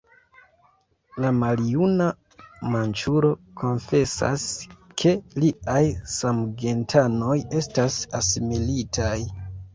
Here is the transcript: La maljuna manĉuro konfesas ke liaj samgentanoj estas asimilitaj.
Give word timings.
La 1.25 1.29
maljuna 1.41 2.07
manĉuro 2.75 3.29
konfesas 3.63 4.47
ke 5.03 5.13
liaj 5.45 5.85
samgentanoj 6.15 7.39
estas 7.63 8.01
asimilitaj. 8.23 9.15